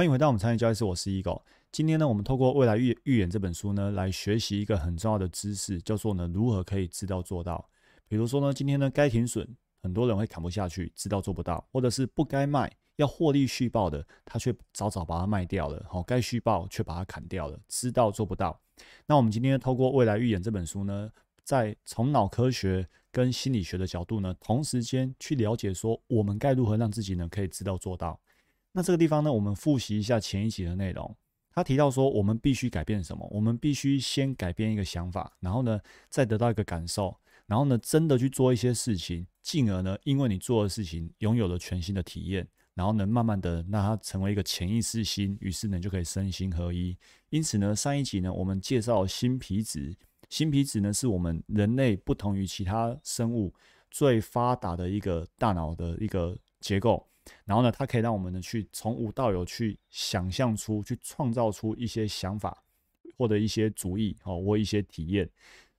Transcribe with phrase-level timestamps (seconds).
[0.00, 1.42] 欢迎回到我们参与交易室，我是 Eagle。
[1.70, 7.68] 今天呢，我们透过《未来预预言》这本书呢，来学习一个很重要的知识，叫做呢如何可以知道做到。
[8.08, 9.46] 比如说呢，今天呢该停损，
[9.82, 15.84] 很多人会砍不下去，知道做不到；或者是不该卖，要获利续报的，他却早早把它卖掉了。
[15.86, 18.58] 好，该续报却把它砍掉了，知道做不到。
[19.04, 21.10] 那我们今天透过《未来预言》这本书呢，
[21.44, 28.18] 在从脑科学跟心理学的角度呢，同时间去了解说，我们该如何让自己呢可以知道做到。
[28.72, 31.16] 那这个地方呢，我们复习一下前一集的内容。
[31.52, 33.26] 他提到说，我们必须改变什么？
[33.30, 37.14] 我们必须先改变一个想法，然后呢，再得到一个感受，
[37.46, 46.96] 然后呢，真的去做一些事情，进而呢，因为你做的事情拥有了全新的体验，然后呢，慢慢的让它成为一个潜意识心，于是呢，就可以身心合一。
[47.30, 49.92] 因此呢，上一集呢，我们介绍了新皮质，
[50.28, 53.52] 新皮质呢，是我们人类不同于其他生物
[53.90, 57.09] 最发达的一个大脑的一个结构。
[57.44, 62.62] 然后呢，它可以让我们呢去从无到有，去想象出、去创造出一些想法
[63.16, 65.28] 或者一些主意，哦，或一些体验。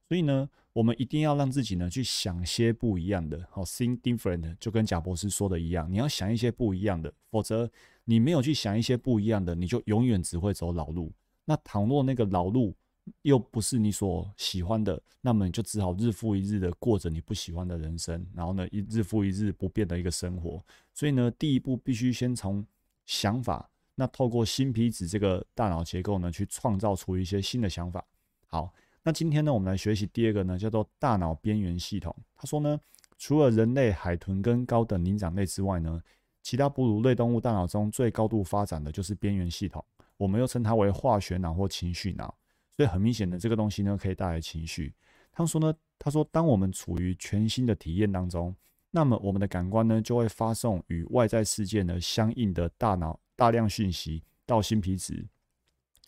[0.08, 7.70] 所以呢，我们一定要让自己呢去想些不一样的，好，think different，就跟贾博士说的一样，你要想一些不一样的，否则
[8.04, 11.12] 你没有去想一些不一样的，你就永远只会走老路。
[11.46, 12.76] 那倘若那个老路，
[13.24, 20.64] 又不是你所喜欢的，那么你就只好日复一日的过着你不喜欢的人生，然后呢，一日复一日不变的一个生活。
[20.94, 22.66] 所以呢，第一步必须先从
[23.06, 28.06] 想法，那透过新皮质这个大脑结构呢，去创造出一些新的想法。
[28.46, 32.16] 好，那今天呢，我们来学习第二个呢，叫做大脑边缘系统。
[32.36, 32.80] 他说呢，
[33.18, 36.02] 除了人类、海豚跟高等灵长类之外呢，
[36.44, 39.84] 其他哺乳类动物大脑中最高度发展的就是边缘系统，
[40.18, 42.36] 我们又称它为化学脑或情绪脑。
[42.78, 44.94] 所以很明显的，这个东西呢，可以带来情绪。
[45.32, 48.56] 他说呢，他说，当我们处于全新的体验当中，
[48.90, 55.26] 那么我们的感官呢，就会发送与外在世界呢相应的大脑大量讯息到新皮质，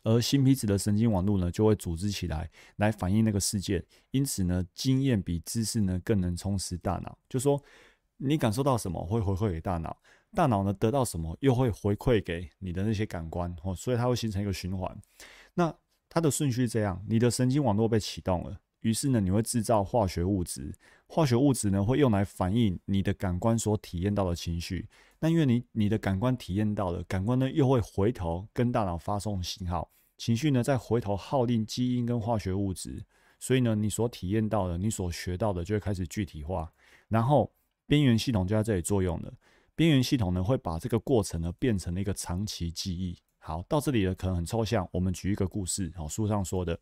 [0.03, 3.83] 而新皮质的神经网络呢，就会组织起来来反映那个事件。
[4.11, 7.17] 因此呢，经验比知识呢更能充实大脑。
[7.29, 7.61] 就说
[8.17, 9.95] 你感受到什么，会回馈给大脑，
[10.33, 14.93] 大脑呢得到什么，又会回馈给你的那些感官哦，所以它会形成一个循环。
[15.53, 15.73] 那
[16.13, 20.71] 它的顺序这样：你的神经网络被启动了，于是呢，你会制造化学物质，
[21.07, 24.87] 化学物质呢会用来反映你的感官所体验到的情绪。
[25.19, 33.03] 那因为你你的感官体验到了，感官呢又会回头跟大脑发送信号，情绪呢再回头号令基因跟化学物质，
[33.39, 36.71] 所以呢，你所体验到的、你所学到的就会开始具体化，
[37.07, 37.51] 然后
[37.87, 39.33] 边缘系统就在这里作用了。
[39.75, 43.17] 边缘系统呢会把这个过程呢变成了一个长期记忆。
[43.45, 44.87] 好，到这里呢，可能很抽象。
[44.89, 46.79] 我们举一个故事，好，书上说的，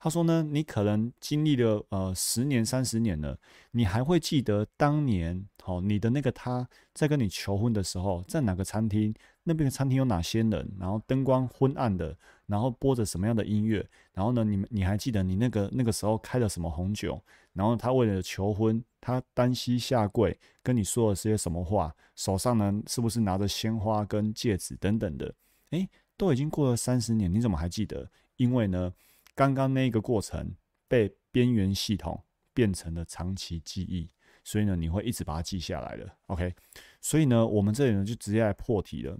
[0.00, 3.38] 他说呢，你可能经历了呃十年、三十年了，
[3.70, 9.14] 你还会记得当年，好，你的那个他在跟你求婚的时候，在哪个餐厅？
[9.44, 10.76] 那边的餐厅有哪些人？
[10.76, 13.88] 然后灯光昏暗的，然后播着什么样的音乐？
[14.12, 17.22] 然后呢，你们你还记得你那个那个时候开了什么红酒？
[17.52, 21.94] 然后他为了求婚，他单膝下跪跟你说了些什么话？
[22.16, 25.32] 手上呢，是不是拿着鲜花跟戒指等等的？
[25.72, 28.10] 诶，都已经过了三十年，你怎么还记得？
[28.36, 28.92] 因为呢，
[29.34, 30.54] 刚刚那个过程
[30.88, 32.24] 被边缘系统
[32.54, 34.10] 变成了长期记忆，
[34.44, 36.16] 所以呢，你会一直把它记下来的。
[36.26, 36.54] OK，
[37.00, 39.18] 所以呢，我们这里呢就直接来破题了。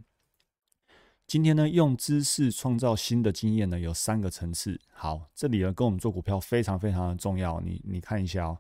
[1.27, 4.79] 今天呢，用知识创造新的经验呢，有三个层次。
[4.93, 7.61] 好，这里呢跟我们做股票非常非常的重要。
[7.61, 8.59] 你你看一下哦，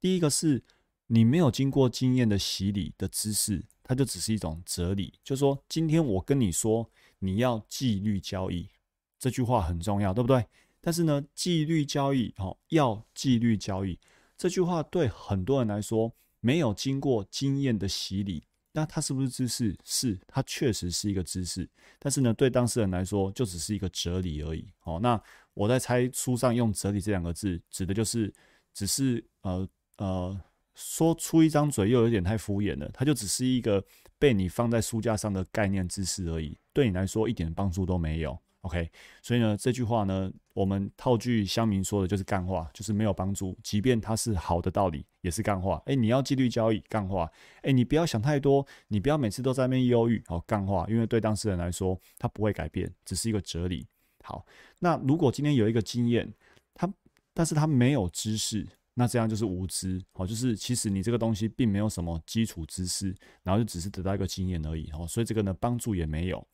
[0.00, 0.62] 第一个是
[1.06, 5.18] 你没有经过经验的洗礼的知识，它就只是一种哲理。
[5.24, 6.90] 就说今天我跟你说。
[7.22, 8.68] 你要纪律交易，
[9.16, 10.44] 这句话很重要，对不对？
[10.80, 13.96] 但是呢，纪律交易，哦，要纪律交易，
[14.36, 19.78] 这句话对很多人来说没有经过经验的洗礼，那它是不是知识？
[19.84, 21.68] 是，它确实是一个知识。
[22.00, 24.72] 但是呢，对当事人来说，就只是一个哲理而已。
[24.82, 25.22] 哦，那
[25.54, 28.34] 我在猜书上用“哲理”这两个字，指的就是，
[28.74, 29.68] 只是呃
[29.98, 30.40] 呃，
[30.74, 33.84] 说出一张嘴又有点太敷衍了，它就只是一个。
[34.18, 38.38] 被你放在书架上的概念知识而已，对你来说一点帮助都没有。
[38.62, 38.88] OK，
[39.20, 43.58] 所以呢，这句话呢，我们套句乡民说的就是干话，就是没有帮助。
[43.60, 45.82] 即便它是好的道理，也是干话。
[45.86, 47.28] 诶，你要纪律交易，干话。
[47.62, 50.86] 诶，你不要想太多，你不要每次都在那边忧郁，哦，干话。
[50.88, 53.84] 因为对当事人来说，他不会改变，只是一个哲理。
[54.22, 54.46] 好，
[54.78, 56.32] 那如果今天有一个经验，
[56.72, 56.88] 他，
[57.34, 58.64] 但是他没有知识。
[58.94, 63.12] 那这样就是无知，好，就是其实你这个东西并没有什么基础知识，
[63.42, 66.46] 然后就只是得到一个经验而已，哦，所以这个呢帮助也没有。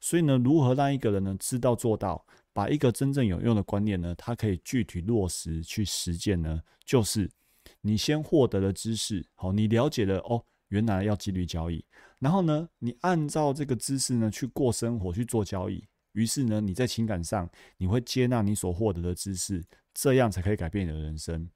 [0.00, 6.60] 所以呢，如何让一个人呢知道做到，把一个真正有用的观念呢，他可以具体落实去实践呢？
[6.84, 7.30] 就是
[7.80, 11.84] 你先获得了知识，好，你了解了哦，原来要纪律交易，
[12.18, 15.84] 然后呢，你按照这个知识呢去过生活，去做交易。
[16.12, 17.48] 于是呢，你在情感上
[17.78, 21.48] 你会接纳你所获得的知识，这样才可以改变你的人生。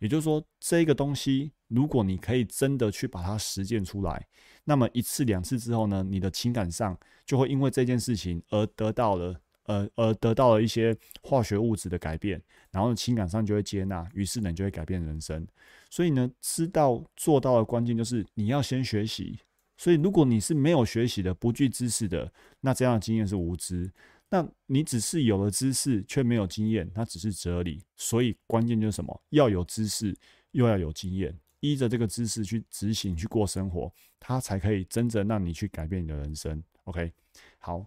[0.00, 4.26] 也就是说，这个东西，如果你可以真的去把它实践出来，
[4.64, 15.46] 那么一次两次之后呢，你的情感上就会因为这件事情而得到了，呃，而得到了一些化学物质的改变，然后情感上就会接纳，于是呢就会改变人生。
[15.90, 19.38] 所以呢，知道做到的关键就是你要先学习。
[19.76, 22.30] 所以如果你是没有学习的、不具知识的，
[22.60, 23.90] 那这样的经验是无知。
[24.32, 27.82] 那你只是有了知识却没有经验，那只是哲理。
[27.96, 29.20] 所以关键就是什么？
[29.30, 30.16] 要有知识，
[30.52, 36.62] 又要有经验，依着这个知识去执行、去过生活，它才可以真正让你去改变你的人生。
[36.84, 37.12] OK，
[37.58, 37.84] 好，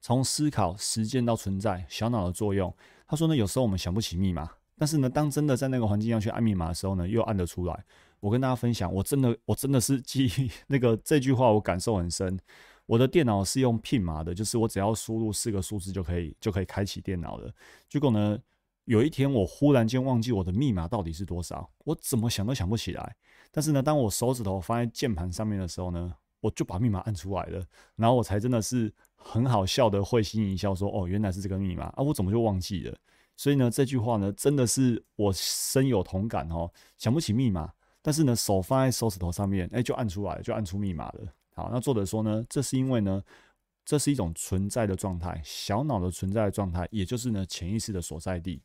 [0.00, 2.72] 从思考、实践到存在，小脑的作用。
[3.06, 7.84] 他说呢，有时候我们想不起密码，但是呢，当真的在那个环境要去按密码的时候呢，又按得出来。
[8.20, 12.38] 我跟大家分享，我真的，我真的是记忆 那个这句话，我感受很深。
[12.86, 17.50] 我的电脑是用 PIN 码的，就是我只要输入四个数字就可以就可以开启电脑了。
[17.88, 18.38] 结果呢，
[18.84, 23.16] 有一天我忽然间忘记我的密码到底是多少，我怎么想都想不起来。
[23.50, 27.64] 但是呢，当我手指头放在键盘上面的时候呢，我就把密码按出来了，
[27.96, 32.94] 然后我才真的是很好笑的会心一笑，说：“哦，原来是这个密码啊，我怎么就忘记了？”
[33.36, 37.72] 所以呢，这句话呢，真的是我深有同感哦，想不起密码，
[38.02, 41.32] 但是呢，手放在手指头上面，哎，就按出来了，就按出密码了。
[41.56, 43.22] 好，那作者说呢，这是因为呢，
[43.84, 48.60] 这是一种存在的状态，小脑的存在的状态，也就是呢潜意识的所在地。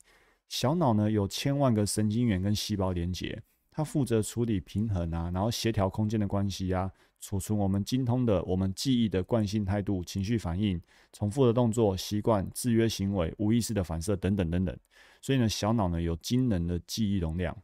[0.48, 3.40] 小脑呢有千万个神经元跟细胞连接，
[3.70, 10.82] 它负责处理平衡啊，然后协调空间的关系啊，储存我们精通的、我们记忆的惯性态度、情绪反应、
[11.14, 14.76] 重复的动作、习惯、制约行为、无意识的反射等等等等。
[15.22, 17.56] 所以呢，小脑呢有惊人的记忆容量。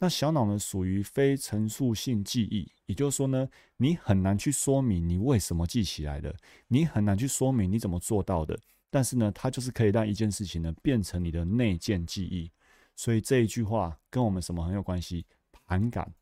[0.00, 3.48] 那小脑呢，属于非陈述性记忆，也就是说呢，
[3.78, 6.36] 你很难去说明你为什么记起来的，
[6.68, 8.56] 你很难去说明你怎么做到的，
[8.90, 12.48] 但是呢，它就是可以让一件事情呢变成你的内建记忆。
[12.94, 15.26] 所以这一句话跟我们什么很有关系？
[15.66, 16.14] 盘感。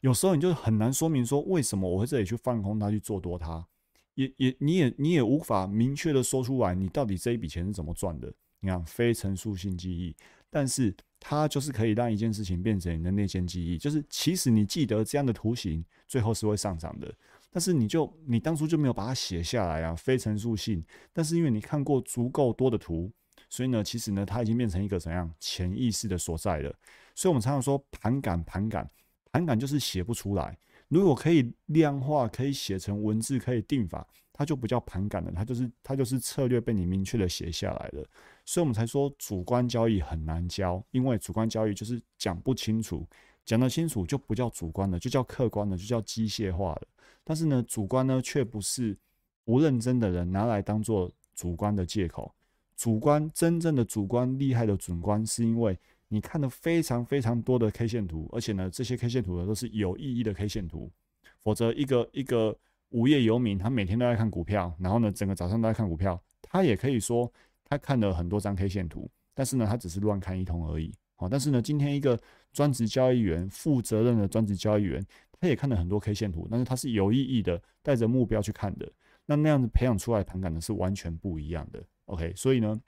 [0.00, 3.66] 有时候你就很难说明说为什么我会这里去放空它去做多它，
[4.14, 8.32] 也也你也你也无法明确的说出来，你到底这一笔钱是怎么赚的？
[8.60, 10.14] 你看非陈述性记忆，
[10.48, 10.94] 但是。
[11.28, 17.12] 它就是可以让一件事情变成你的内建记忆，就是其实你记得这样的图形，最后是会上涨的，
[17.50, 20.80] 但是你就你当初就没有把它写下来啊，非陈述性。
[21.12, 23.10] 但是因为你看过足够多的图，
[23.50, 26.72] 所以呢，其实呢，它已经变成一个怎样潜意识的所在了。
[27.16, 28.88] 所以我们常常说盘感，盘感，
[29.32, 30.56] 盘感就是写不出来。
[30.86, 34.06] 如果可以量化，可以写成文字，可以定法，
[34.38, 38.06] 它就不叫盘感了，它就是它就是策略被你明确的写下来了。
[38.44, 43.08] 所以我们才说主观交易很难教，因为主观交易就是讲不清楚，
[43.46, 46.82] 讲得清楚就不叫主观了，就叫客观了，就叫机械化了。
[47.24, 48.94] 但是呢，主观呢却不是
[49.42, 52.30] 不认真的人拿来当做主观的借口。
[52.76, 55.78] 主观真正的主观厉害的主观，是因为
[56.08, 60.92] 你看了非常非常多的 K 线图，而且呢，这些 K 线图呢都是有意义的 K 线图。
[61.40, 62.56] 否则，一个一个
[62.90, 67.32] 无业游民，他每天都在看股票，然后呢，整个早上都在看股票，他也可以说。
[67.68, 70.94] 他看了很多张 K 线图，但是呢，他只是乱看一通而已。
[71.16, 72.16] 好，但是呢，今天一个
[72.52, 75.04] 专职交易员、负责任的专职交易员，
[75.40, 78.88] 他也看了很多 K 线图，但是他是有意义的，带着目标去看的。
[79.24, 81.82] 那那样子培养出来盘感呢，是完全不一样的。
[82.04, 82.80] OK，所以呢，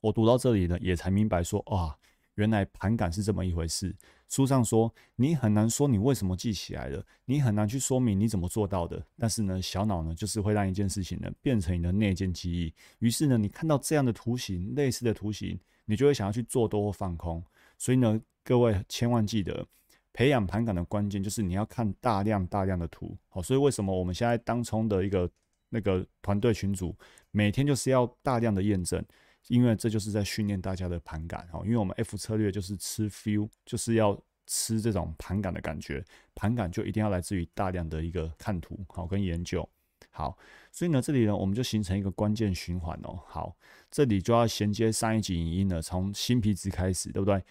[0.00, 1.98] 我读到这里呢，也才明白说，哇，
[2.34, 3.94] 原来盘感是这么一回事。
[4.28, 9.00] 书上说，你很难说你为什么记起来了，你很难去说明你怎么做到的。
[9.16, 12.74] 但是呢，小脑呢，就是会让一件事情呢变成你的内建记忆。
[12.98, 17.42] 于是呢，你看到这样的图形、类似的图形，你就会想要去做多或放空。
[17.78, 19.64] 所以呢，各位千万记得，
[20.12, 23.16] 培养盘感的关键就是你要看大量大量的图。
[23.28, 25.30] 好，所以为什么我们现在当冲的一个
[25.68, 26.96] 那个团队群组，
[27.30, 29.04] 每天就是要大量的验证。
[29.48, 39.68] 因为这就是在训练大家的盘感哈，因为我们 F 策略就是吃 feel，就是要吃这种盘感的感觉，盘感就一定要来自于大量的一个看图好跟研究
[40.10, 40.38] 好，
[40.72, 43.56] 所以呢这里呢我们就形成一个关键循环哦，好，
[43.90, 47.42] 这里就要衔接上一集影音了，从新皮质开始，对不对？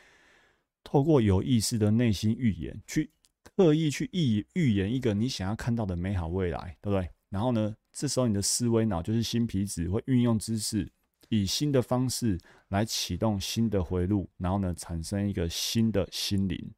[0.84, 3.12] 透过有意识的内心预言，去
[3.56, 7.10] 刻意去预预言一个你想要看到的美好未来，对不对？
[7.30, 10.92] 然后呢，这时候你的思维脑就是新皮质会运用知识。
[11.34, 16.72] 以新的方式来启动新的回路，然后呢，产生一个新的心灵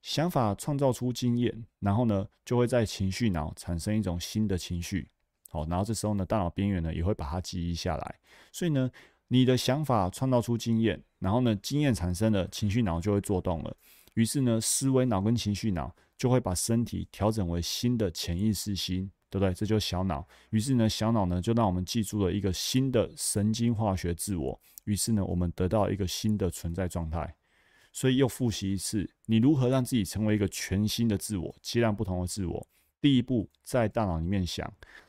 [0.00, 5.08] 想法，创造出经验，然后呢，就会在情绪脑产生一种新的情绪。
[5.50, 8.18] 好，然后这时候呢，大脑边缘呢也会把它记忆下来。
[8.52, 8.90] 所以呢，
[9.28, 13.76] 你的想法创造出经验，然后呢，经验产生了，情绪脑就会做动了。
[14.14, 19.10] 于是呢，思维脑跟情绪脑就会把身体调整为新的潜意识心。
[19.34, 19.52] 对不对？
[19.52, 20.24] 这就是小脑。
[20.50, 24.60] 于是呢，小脑呢就让我们记住了一个新的神经化学自我。
[24.84, 27.34] 于是呢，我们得到一个新的存在状态。
[27.92, 32.68] 所以又复习一次，你如何让自己成为一个全新的自我，截然不同的自我？
[33.00, 34.64] 第一步，在大脑里面想；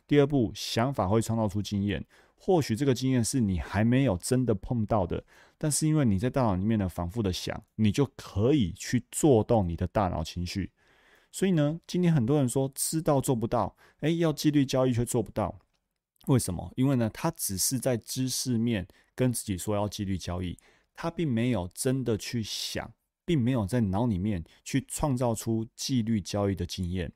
[0.07, 2.03] 第二步，想法会创造出经验。
[2.35, 5.23] 或许这个经验是你还没有真的碰到的，
[5.55, 10.71] 但是因为你在大脑里面呢反复的想，你就可以去做动你的大脑情绪。
[11.35, 15.59] 所以呢，今天很多人说知道做不到，诶，要纪律交易却做不到，
[16.27, 16.71] 为什么？
[16.77, 20.57] 因为呢，他只是在知识面跟自己说要纪律交易，
[20.93, 22.89] 他并没有真的去想，
[23.25, 27.11] 并没有在脑里面去创造出纪律交易的经验。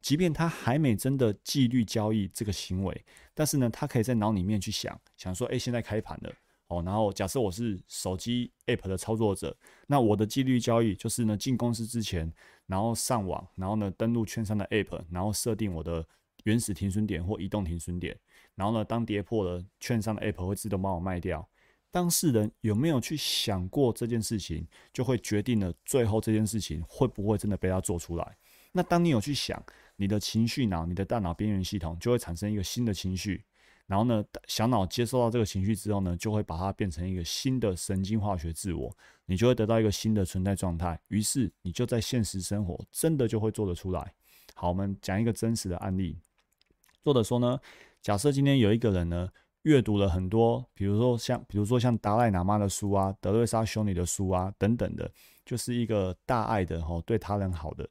[0.00, 3.04] 即便他还没真的纪律交易这个行为，
[3.34, 6.32] 但是呢，他可以在脑里面去想，想说，哎，现在开盘了，
[6.68, 9.56] 哦，然后假设我是手机 app 的操作者，
[9.86, 12.32] 那我的纪律交易就是呢，进公司之前，
[12.66, 16.06] 然后上网，然后呢，登录券商的 app，然后设定我的
[16.44, 18.18] 原始停损点或移动停损点，
[18.54, 21.48] 然后呢，当跌破了，券商的 app 会自动帮我卖掉。
[21.90, 28.36] 当事人有没有去想过这件事情，就会决定了最后这件事情会不会真的被他做出来。
[28.72, 29.62] 那当你有去想。
[29.98, 33.42] 你的情绪脑，你的大脑边缘系统就会产生一个新的情绪，
[33.86, 38.92] 然后呢，小脑接收到这个情绪之后呢，就会把它变成一个新的神经化学自我，
[39.26, 41.00] 你就会得到一个新的存在状态。
[41.08, 44.12] 于是你就在现实生活真的就会做得出来。
[44.54, 46.18] 好，我们讲一个真实的案例。
[47.04, 47.60] 作者说呢，
[48.02, 49.28] 假设今天有一个人呢，
[49.62, 55.08] 阅读了很多，比如说像，比如说像达赖喇嘛的书啊，德瑞莎修女的书啊等等的，
[55.44, 57.88] 就是一个大爱的吼，对他人好的。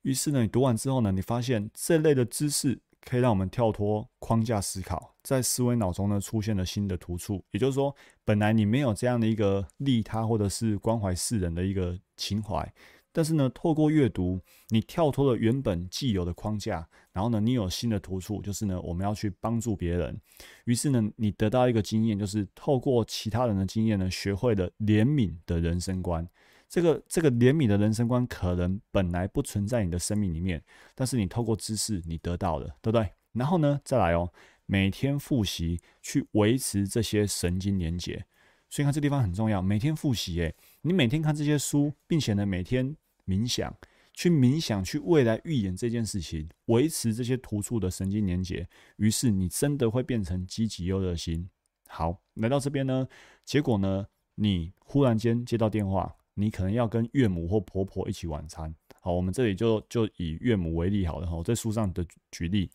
[0.00, 7.44] 于是呢，你读完之后呢，你发现这类的知识可以让我们跳脱框架思考，在思维脑中呢出现了新的突触。
[7.50, 7.94] 也就是说，
[8.24, 12.72] 本来你没有这样的一个利他或者是关怀世人的一个情怀，
[13.10, 20.18] 但是呢，透过阅读，你跳脱了原本既有的框架，然后呢，你有新的突触，就是呢，我们要去帮助别人。
[20.64, 26.26] 于是呢，你得到一个经验，就是透过其他人的经验呢，学会了怜悯的人生观。
[26.72, 30.64] 这个这个怜悯的人生观可能本来不存在你的生命里面，
[30.94, 33.10] 但是你透过知识你得到了，对不对？
[33.32, 34.32] 然后呢，再来哦，
[34.64, 38.24] 每天复习去维持这些神经连接。
[38.70, 43.76] 所以看这地方很重要，每天复习，诶，你每天看这些书，并且呢每天冥想，
[44.14, 51.50] 去冥想去未来预言这件事情，维持这些突触的神经连接，于是你真的会变成积极又热心。
[51.86, 53.06] 好，来到这边呢，
[53.44, 56.16] 结果呢，你忽然间接到电话。
[56.34, 62.70] 你可能要跟岳母或婆婆一起晚餐，好，我们这里就就以岳母为例好了哈，在书上的举例。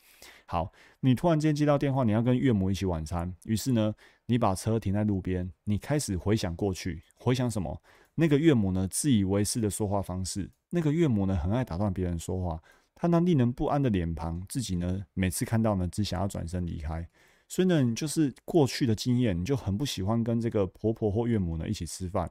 [0.45, 3.93] 好，你突然间接到电话，你要跟岳母一起晚餐，于是呢，
[4.27, 7.81] 你把车停在路边，你开始回想过去，回想什么？
[8.15, 12.61] 那个岳母呢，自以为是的说话方式，那个岳母呢，很爱打断别人说话，
[12.95, 17.07] 她那令人不安的脸庞，自己呢，每次看到呢，只想要转身离开。
[17.47, 22.29] 所以呢，你就是过去的经验，你就很不喜欢跟这个婆婆或岳母呢一起吃饭。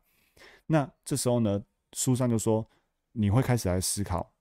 [0.67, 2.69] 那这时候呢，书上就说
[3.13, 4.33] 你会开始来思考，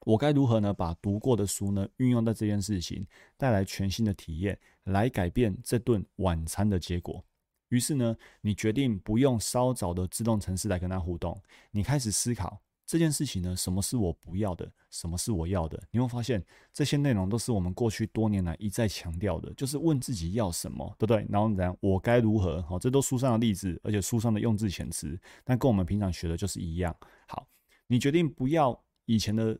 [0.00, 3.06] 我该如何呢把读过的书呢运用在这件事情，
[3.36, 7.24] 带来全新的体验，来改变这顿晚餐的结果。
[7.68, 11.40] 于是呢，你决定不用稍早的自动程式来跟他互动，
[11.70, 12.60] 你开始思考。
[12.86, 15.82] 这件事情呢，什么是我不要的，什么是我要的？
[15.90, 21.26] 你会发现这些内容都是我们过去多年来一再强调的，就是问自己要什么，对不对？
[21.30, 22.60] 然后怎样，我该如何？
[22.62, 26.94] 好，这都书上的例子，而且书上的用字遣词，但跟我们平常学的就是一样。
[27.26, 27.48] 好，
[27.86, 29.58] 你决定不要以前的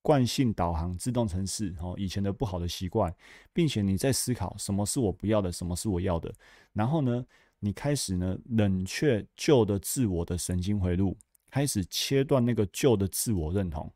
[0.00, 3.14] 惯性导航、自动程式，哦，以前的不好的习惯，
[3.52, 6.32] 并且你在思考什么是我不要的，什么是我要的。
[6.72, 7.26] 然后呢，
[7.58, 11.14] 你开始呢冷却旧的自我的神经回路。
[11.56, 13.90] 开始切断那个旧的自我认同，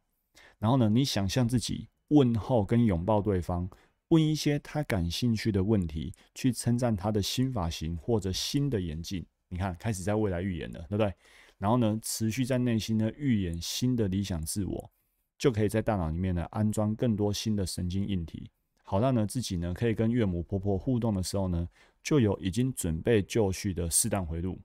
[0.58, 3.68] 然后呢，你想象自己问候跟拥抱对方，
[4.08, 9.22] 问一些他感兴趣的问题，去称赞他的新发型或者新的眼镜。
[9.50, 11.12] 你看，开始在未来预言了，对不对？
[11.58, 14.90] 然后呢，持续在内心呢预演新的理想自我，
[15.36, 18.50] 就可以在大脑里面呢安装更多新的神经硬体，
[18.84, 21.68] 好让呢自己呢可以跟岳母婆婆互动的时候呢，
[22.02, 24.58] 就有已经准备就绪的适当回路。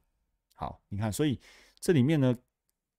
[0.54, 1.38] 好，你看，所以
[1.82, 2.34] 这里面呢。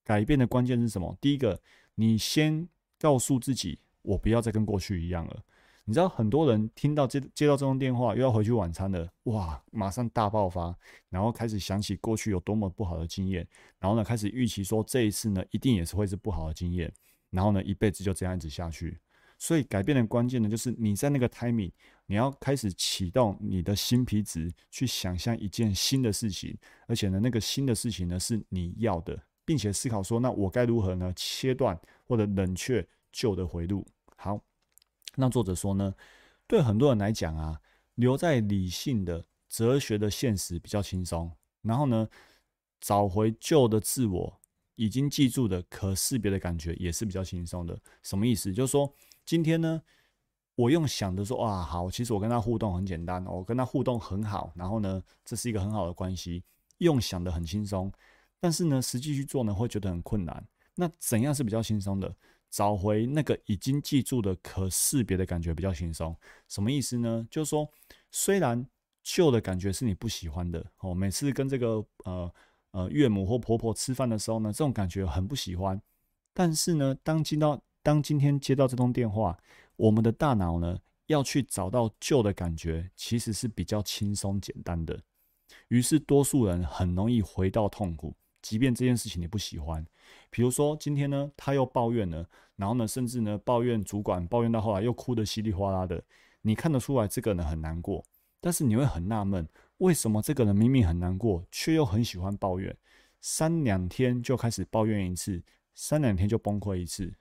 [0.06, 1.18] 改变的关键是什么？
[1.20, 1.60] 第一个，
[1.96, 5.42] 你先告诉自己，我不要再跟过去一样了。
[5.84, 10.72] 你知道，很多人听到接接到这通电话，又要回去晚餐了，哇，马上大爆发，
[11.10, 13.44] 然后开始想起过去有多么不好的经验，
[13.80, 16.92] 然后呢，开始预期说这一次呢，一定也是会是不好的经验，
[17.30, 18.98] 然后呢，一辈子就这样子下去。
[19.38, 21.70] 所以，改变的关键呢，就是你在那个 timing，
[22.06, 29.20] 你要开始启动你的新皮质，去想象一件新的事情，而且呢，那个新的事情呢，是你要的。
[29.46, 31.10] 并且思考说，那我该如何呢？
[31.16, 33.86] 切断或者冷却旧的回路。
[34.16, 34.38] 好，
[35.14, 35.94] 那作者说呢，
[36.48, 37.60] 对很多人来讲啊，
[37.94, 41.30] 留在理性的哲学的现实比较轻松，
[41.62, 42.08] 然后呢，
[42.80, 44.40] 找回旧的自我，
[44.74, 47.78] 已经记住的可识别的感觉也是比较轻松的。
[48.02, 48.52] 什么意思？
[48.52, 48.92] 就是说
[49.24, 49.80] 今天呢，
[50.56, 56.42] 我用想的说，哇，好，其实我跟他互动很简单，我跟他互动很好，然后呢，这是一个很好的关系，
[56.78, 57.92] 用想的很轻松。
[58.46, 60.46] 但是呢，实际去做呢，会觉得很困难。
[60.76, 62.14] 那怎样是比较轻松的？
[62.48, 66.16] 找回那个已经记住的可识别的感觉比较轻松。
[66.46, 67.26] 什么意思呢？
[67.28, 67.68] 就是说，
[68.12, 68.64] 虽然
[69.02, 72.32] 旧的感觉是你不喜欢的哦，每次跟这个呃
[72.70, 75.82] 呃岳母或婆婆吃饭的时候呢，这种感觉很不喜欢。
[76.32, 79.36] 但是呢，当接到当今天接到这通电话，
[79.74, 85.02] 我们的大脑呢要去找到旧的感觉，其实是比较轻松简单的。
[85.66, 88.14] 于是，多数人很容易回到痛苦。
[88.46, 89.84] 即便这件事情你不喜欢，
[90.30, 92.24] 比如说今天呢，他又抱怨了，
[92.54, 96.00] 然后呢，甚至呢抱怨主管，抱怨到后来又哭得稀里哗啦的，
[96.42, 98.04] 你看得出来这个人很难过，
[98.40, 99.44] 但是你会很纳闷，
[99.78, 102.72] 为什么这个人明明很难过，却又很喜欢抱怨，
[103.20, 105.42] 三两天就开始抱怨一次，
[105.74, 107.12] 三两天就崩溃一次，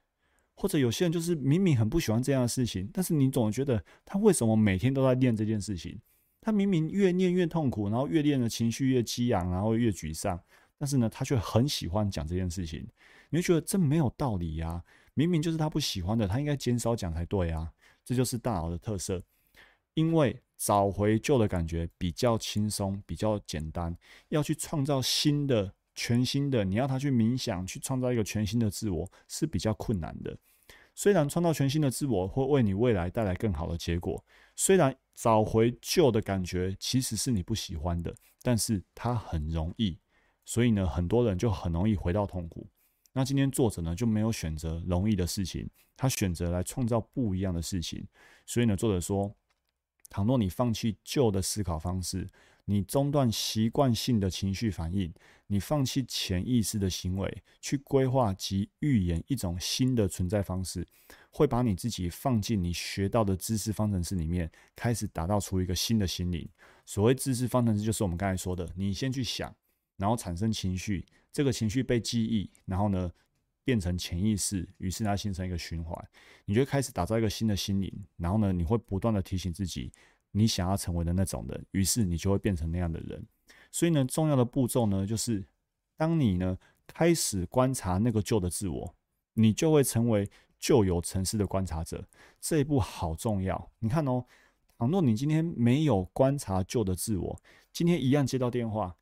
[0.54, 6.00] 或者有些人就是明明很不喜欢这样的事情，但是你总觉得他为什么每天都在练这件事情？
[6.40, 10.40] 他明明越练越痛苦，然后越练的情绪越激昂，然后越沮丧。
[10.78, 12.86] 但是呢，他却很喜欢讲这件事情，
[13.30, 14.84] 你会觉得这没有道理呀？
[15.14, 17.72] 明明就是他不喜欢的，他应该减少讲才对啊！
[18.04, 19.24] 这就是大脑的特色，
[19.94, 30.38] 因为找回旧的感觉比较轻松，比较简单，要去创造新的、全新的，你要他去冥想，去创造一个全新的自我是比较困难的。
[30.94, 34.24] 虽然创造全新的自我会为你未来带来更好的结果，
[34.56, 39.98] 虽然找回旧的感觉其实是你不喜欢的，但是它很容易。
[40.46, 42.68] 所以呢，很多人就很容易回到痛苦。
[43.14, 48.06] 那今天作者呢就没有选择容易的事情，他选择来创造不一样的事情。
[48.46, 49.34] 所以呢，作者说，
[50.10, 52.30] 倘若你放弃旧的思考方式，
[52.66, 55.14] 你中断习惯性的情绪反应，
[55.48, 60.86] 你放弃潜意识的行为，去规划及预言一种新的存在方式，
[61.30, 66.48] 会把你自己放进你学到的知识方程式里面，开始打造出一个新的心灵。
[66.86, 69.56] 所谓知识方程式，就是我们刚才说的，你先去想。
[69.98, 73.12] 然后产生情绪，这个情绪被记忆，然后呢
[73.64, 76.10] 变成潜意识，于是它形成一个循环。
[76.46, 79.92] 你就开始打造一个新的心灵，然后呢你会不断的提醒自己，
[80.32, 83.26] 你想要成为的那种人，于是你就会变成那样的人。
[83.72, 85.46] 所以呢，重要的步骤呢，就是
[85.98, 88.96] 当你呢开始观察那个旧的自我，
[89.34, 90.30] 你就会成为
[90.60, 92.08] 旧有城市的观察者。
[92.40, 93.72] 这一步好重要。
[93.80, 94.26] 你看哦，
[94.78, 97.42] 倘若你今天没有观察旧的自我，
[97.74, 98.96] 今天一样接到电话。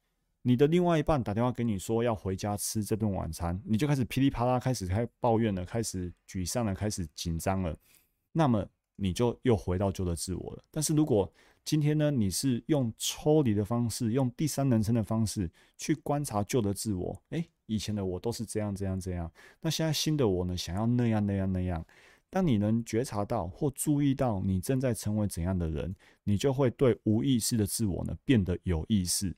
[0.46, 7.74] 你的另外一半打电话给你说要回家吃这顿晚餐，你就开始噼里啪啦开始开抱怨了，开始沮丧了，开始紧张了，
[8.34, 10.64] 那么你就又回到旧的自我了。
[10.70, 11.32] 但是如果
[11.64, 21.86] 今天呢，你是用抽离的方式，用第三人称的方式去观察旧的自我，诶，以前的我都是这样这样这样，那现在新的我呢，想要那样那样那样。
[22.30, 29.34] 当你能觉察到或注意到你正在成为怎样的人，你就会对无意识的自我呢变得有意识。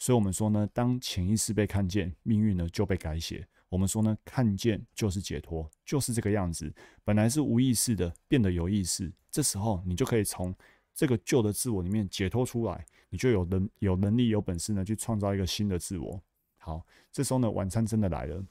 [0.00, 3.46] 所以，我们说呢，当潜意识被看见，命运呢就被改写。
[3.68, 6.72] 我们说呢，看见就是解脱，就是这个样子。
[7.04, 10.54] 本来是无意识的，变得有意识，这时候你就可以从
[10.94, 16.18] 这个旧的自我里面解脱出来，你就有能有能力、有本事呢，去创造一个新的自我。
[16.56, 18.42] 好，这时候呢，晚餐真的来了。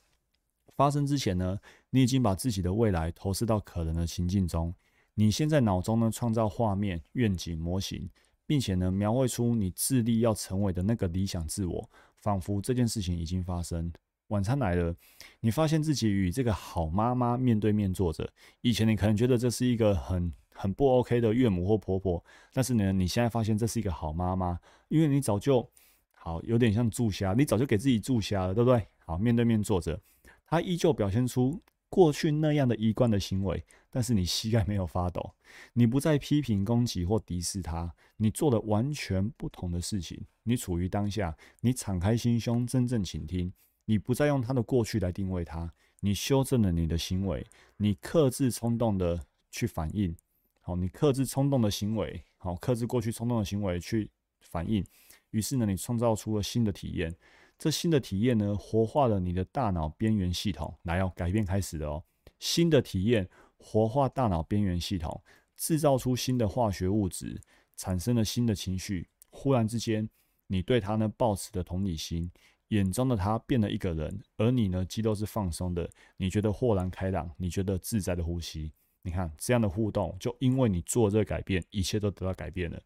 [0.75, 1.57] 发生之前呢，
[1.89, 4.71] 你已经把自己的未来投射到可能的情境中，
[5.15, 8.07] 你现在脑中呢创造画面、愿景、模型。
[8.49, 13.93] 并且呢，描绘出你致力要成为的那个理想自我，仿佛这件事情已经发生。
[14.29, 14.95] 晚餐来了，
[15.39, 18.27] 你发现自己与这个好妈妈面对面坐着。
[18.61, 25.69] 以前你可能觉得这是一个很很不 OK 的岳母或婆婆，但是呢，你现在发现这是一个好妈妈，因为你早就
[26.11, 28.83] 好有点像注虾，你早就给自己注虾了，对不对？
[29.05, 30.01] 好，面对面坐着，
[30.47, 31.61] 她依旧表现出。
[31.91, 35.33] 过去那样的一贯的行为，但是你膝盖没有发抖，
[35.73, 40.25] 你不再批评、攻击或敌视他，你做了完全不同的事情。
[40.43, 43.51] 你处于当下，你敞开心胸，真正倾听。
[43.85, 47.45] 你不再用他的过去来定位他，你修正了你的行为，
[47.77, 50.15] 你克制冲动的去反应。
[50.61, 54.85] 好，你克制冲动的行为，好，克制过去冲动的行为去反应。
[55.31, 57.15] 于是呢，你创造出了新的体验。
[57.57, 62.03] 这新的体验呢，活化了你的大脑边缘系统，来哦，改变开始了哦。
[62.39, 63.27] 新的体验
[63.59, 65.21] 活化大脑边缘系统，
[65.55, 67.39] 制造出新的化学物质，
[67.75, 69.07] 产生了新的情绪。
[69.29, 70.09] 忽然之间，
[70.47, 72.31] 你对他呢抱持的同理心，
[72.69, 78.71] 眼中的他变了一个人，而你呢肌肉是放松的，你觉得豁然开朗，你觉得自在的呼吸。
[79.01, 82.81] 你看这样的互动，就因为你做这个改变，一切都得到改变了。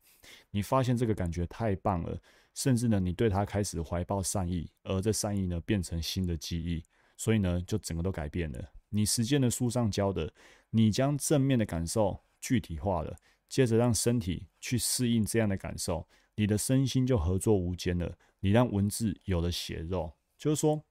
[0.51, 2.19] 你发现这个感觉太棒了，
[2.53, 6.83] 甚至呢，你对他开始怀抱善意，而这善意呢，变成新的记忆，
[7.17, 8.71] 所以呢，就整个都改变了。
[8.89, 10.31] 你实践的书上教的，
[10.75, 13.15] 你将正面的感受具体化了，
[13.47, 18.17] 接着让身体去适应这样的感受，你的身心就合作无间了。
[18.39, 20.83] 你让文字有了血肉，就是说，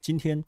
[0.00, 0.42] 今天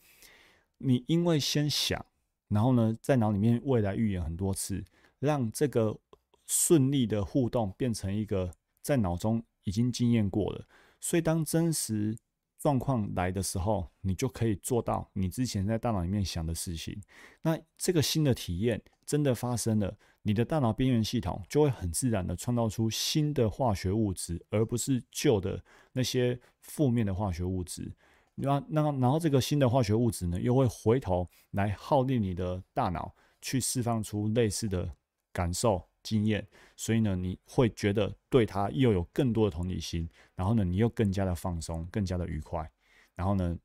[0.78, 2.04] 你因为先想。
[2.48, 4.84] 然后呢，在脑里面未来预演很多次，
[5.18, 5.98] 让这个
[6.46, 10.66] 顺利的互动变成一个在脑中已经经验过了。
[11.00, 12.16] 所以当真实
[12.62, 16.96] 状况来的时候，你就可以做到你之前在大脑里面想的事情。
[17.42, 25.60] 那这个新的体验真的发生了，你的大脑边缘系统就会很自然的创造出新的化学物质，而不是旧的
[25.92, 27.92] 那些负面的化学物质。
[28.36, 34.88] 那那然后这个新的化学物质呢，又会回头来耗力你的大脑，去释放出类似的
[35.32, 42.70] 感受经验，所以呢，你会觉得对他又有更多的同理心，然后呢，你又更加的放松，更加的愉快，
[43.14, 43.56] 然后呢，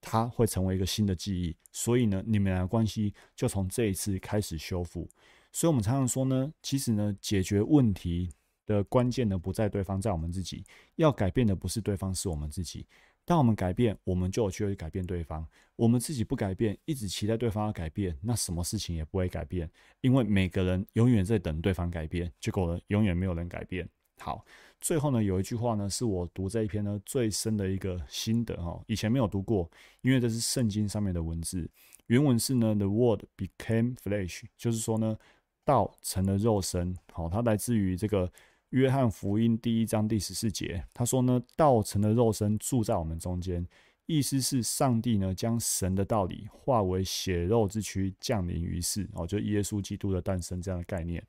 [0.00, 5.08] 他会成为一个新的记忆，所以呢，你们俩的关系就从这一次开始修复。
[5.52, 8.30] 所以我们常常说呢，其实呢，解决问题
[8.66, 10.64] 的关键呢，不在对方，在我们自己，
[10.96, 12.86] 要改变的不是对方，是我们自己。
[13.26, 15.44] 当我们改变，我们就有机会改变对方。
[15.74, 19.68] 我们自己不改变，一直期待对方要改变，那什么事情也不会改变。
[20.00, 23.86] 因为每个人永远在等对方改变，结果呢，永远没有人改变。
[24.18, 24.44] 好，
[24.80, 28.80] 最后呢，有一句话呢，是我读这一篇呢最深的一个心得哈。
[28.86, 29.68] 以前没有读过，
[30.02, 31.68] 因为这是圣经上面的文字。
[32.06, 35.18] 原文是呢，The Word became flesh，就是说呢，
[35.64, 36.96] 道成了肉身。
[37.12, 38.32] 好，它来自于这个。
[38.76, 43.66] 约翰福音第一章第十四节，他说呢，道成的肉身住在我们中间，
[44.04, 51.26] 意思是上帝呢将神的道理化为血肉之躯降临于世，哦，就耶稣基督的诞生这样的概念。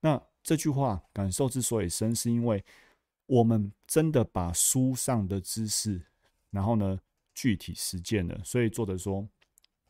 [0.00, 2.64] 那这句话感受之所以深，是因为
[3.26, 6.00] 我们真的把书上的知识，
[6.50, 6.98] 然后呢
[7.34, 8.40] 具体实践了。
[8.42, 9.28] 所以作者说，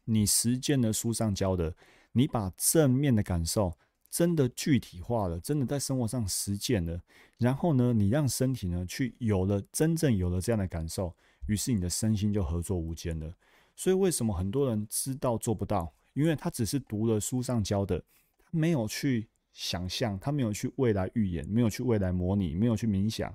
[0.07, 1.73] 你实践了书上教的，
[2.11, 3.79] 你把正面的感受。
[4.17, 6.99] 真的具体化了，真的在生活上实践了，
[7.37, 11.15] 然后呢，你让身体呢去有了真正有了这样的感受，
[11.49, 13.31] 于是你的身心就合作无间了。
[13.75, 15.93] 所以为什么很多人知道做不到？
[16.15, 18.03] 因为他只是读了书上教的，
[18.39, 23.31] 他没有去想象，他没有去未来预演，没有去未来模拟，没有去冥想，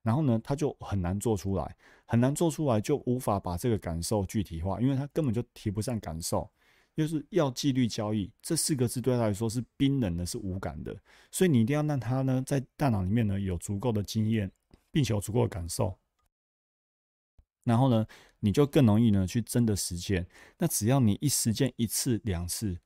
[0.00, 6.50] 然后呢，他就很难做出来，很难做出来，就无法把这个感受具体化，因为他根本就提不上感受。
[6.96, 10.96] 就是要纪律交易这四个字对他来说是冰冷的，是无感的，
[11.30, 14.50] 所以你一定要让他呢在大脑里面呢有足够的经验，
[14.92, 15.98] 并且有足够的感受，
[17.64, 18.06] 然后呢
[18.38, 20.26] 你就更容易呢去真的实践。
[20.58, 22.78] 那只要你一实践一次两次，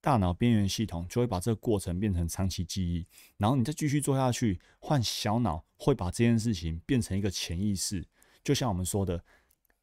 [0.00, 8.02] 大脑边缘系统就会把这个过程变成长期记忆，然后你再继续做下去，换小脑会把这件事情变成一个潜意识。
[8.42, 9.22] 就像我们说的，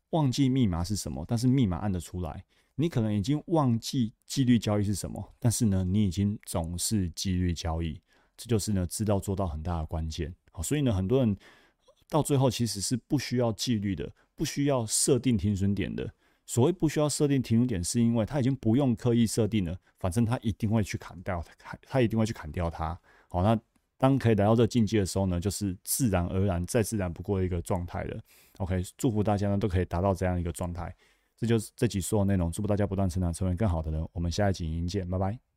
[0.10, 2.44] 忘记密码是什么，但是密码按得出来。
[2.80, 8.02] 你可能已经忘记纪律交易是什么，但是呢，你已经总是纪律交易，
[8.38, 10.34] 这就是呢知道做到很大的关键。
[10.54, 11.36] 好，所以呢，很多人
[12.08, 16.10] 到最后其实是不需要纪律的，不需要设定停损点的。
[16.46, 22.98] 所谓不需要设定停损点，是因为他已经不用刻意设定了，反正他一定会去砍掉它，他一定会去砍掉它。
[23.28, 23.60] 好，那
[23.98, 28.18] 当可以来到这境界的时候呢，就是自然而然再自然不过的一个状态了。
[28.60, 30.96] OK，祝福大家呢都可以达到这样一个状态。
[31.40, 34.06] 这就是这集所有内容，祝福大家不断成长，成为更好的人。
[34.12, 35.49] 我们下一集影音见，拜拜。